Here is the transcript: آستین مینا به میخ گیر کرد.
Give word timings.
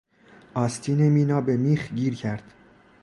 آستین 0.53 1.09
مینا 1.09 1.41
به 1.41 1.57
میخ 1.57 1.91
گیر 1.93 2.15
کرد. 2.15 2.53